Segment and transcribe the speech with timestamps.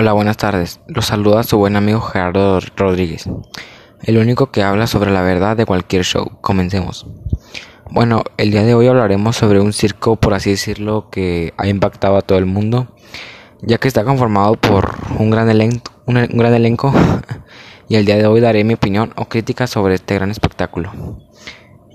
[0.00, 0.78] Hola, buenas tardes.
[0.86, 3.28] Los saluda su buen amigo Gerardo Rodríguez,
[4.04, 6.38] el único que habla sobre la verdad de cualquier show.
[6.40, 7.08] Comencemos.
[7.90, 12.16] Bueno, el día de hoy hablaremos sobre un circo, por así decirlo, que ha impactado
[12.16, 12.94] a todo el mundo,
[13.60, 15.90] ya que está conformado por un gran elenco,
[17.88, 20.92] y el día de hoy daré mi opinión o crítica sobre este gran espectáculo.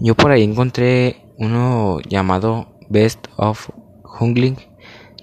[0.02, 3.70] Yo por ahí encontré uno llamado Best of
[4.04, 4.58] Jungling,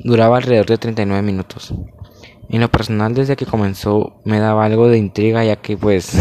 [0.03, 1.75] duraba alrededor de 39 minutos.
[2.53, 6.19] En lo personal, desde que comenzó, me daba algo de intriga, ya que, pues,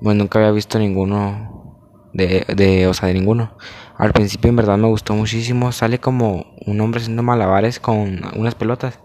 [0.00, 1.80] bueno, nunca había visto ninguno
[2.12, 3.56] de, de, o sea, de ninguno.
[3.96, 5.72] Al principio, en verdad, me gustó muchísimo.
[5.72, 9.00] Sale como un hombre haciendo malabares con unas pelotas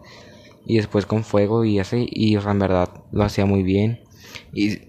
[0.63, 2.07] y después con fuego y así.
[2.11, 4.03] Y, o sea, en verdad, lo hacía muy bien
[4.53, 4.79] y,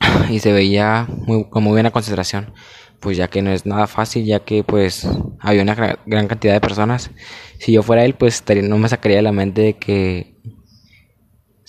[0.30, 2.52] y se veía muy, con muy buena concentración
[3.00, 5.08] pues ya que no es nada fácil, ya que pues
[5.40, 5.74] había una
[6.06, 7.10] gran cantidad de personas.
[7.58, 10.31] Si yo fuera él, pues no me sacaría de la mente de que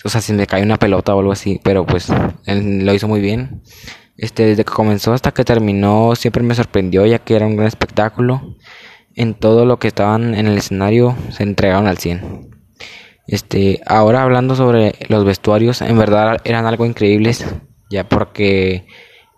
[0.03, 2.11] o sea, si me cae una pelota o algo así, pero pues
[2.45, 3.61] él lo hizo muy bien.
[4.17, 7.67] Este, desde que comenzó hasta que terminó, siempre me sorprendió, ya que era un gran
[7.67, 8.57] espectáculo.
[9.15, 12.49] En todo lo que estaban en el escenario, se entregaron al 100.
[13.27, 17.45] Este, ahora hablando sobre los vestuarios, en verdad eran algo increíbles,
[17.89, 18.85] ya porque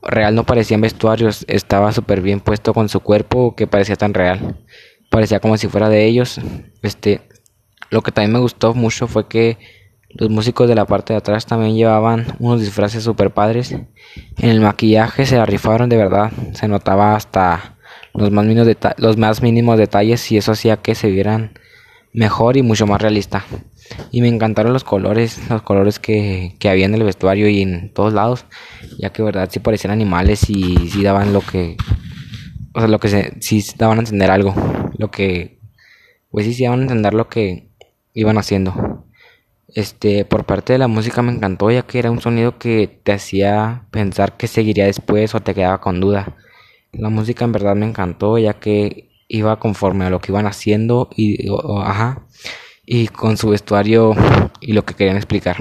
[0.01, 4.63] real no parecían vestuarios, estaba súper bien puesto con su cuerpo que parecía tan real.
[5.09, 6.39] Parecía como si fuera de ellos.
[6.81, 7.21] Este,
[7.89, 9.57] lo que también me gustó mucho fue que
[10.17, 13.71] los músicos de la parte de atrás también llevaban unos disfraces super padres.
[13.71, 16.31] En el maquillaje se arrifaron de verdad.
[16.53, 17.75] Se notaba hasta
[18.13, 21.59] los más, mínimos los más mínimos detalles y eso hacía que se vieran
[22.13, 23.45] mejor y mucho más realista.
[24.09, 27.93] Y me encantaron los colores, los colores que, que había en el vestuario y en
[27.93, 28.45] todos lados.
[28.97, 31.75] Ya que verdad sí parecían animales y sí daban lo que...
[32.73, 33.33] O sea, lo que se...
[33.41, 34.55] Sí daban a entender algo.
[34.97, 35.59] Lo que...
[36.31, 37.67] Pues sí, sí daban a entender lo que
[38.13, 38.73] iban haciendo.
[39.75, 43.11] Este, por parte de la música me encantó ya que era un sonido que te
[43.11, 46.37] hacía pensar que seguiría después o te quedaba con duda.
[46.93, 51.09] La música en verdad me encantó ya que iba conforme a lo que iban haciendo
[51.13, 51.49] y,
[51.83, 52.25] ajá,
[52.85, 54.15] y con su vestuario
[54.61, 55.57] y lo que querían explicar.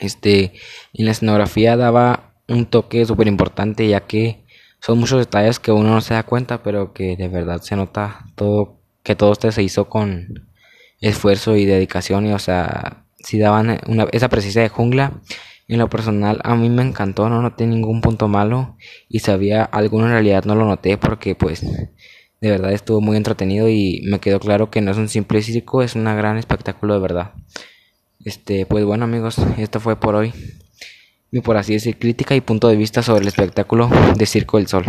[0.00, 0.54] Este,
[0.92, 4.44] en la escenografía daba un toque súper importante ya que
[4.80, 8.24] son muchos detalles que uno no se da cuenta, pero que de verdad se nota
[8.34, 10.48] todo, que todo esto se hizo con
[11.00, 15.20] esfuerzo y dedicación y o sea, si daban una, esa presencia de jungla.
[15.68, 18.76] En lo personal a mí me encantó, no noté ningún punto malo
[19.08, 23.16] y si había alguno en realidad no lo noté porque pues de verdad estuvo muy
[23.16, 26.94] entretenido y me quedó claro que no es un simple circo, es un gran espectáculo
[26.94, 27.34] de verdad.
[28.24, 30.32] Este, pues bueno amigos, esto fue por hoy.
[31.30, 34.66] Y por así decir, crítica y punto de vista sobre el espectáculo de Circo del
[34.66, 34.84] Sol.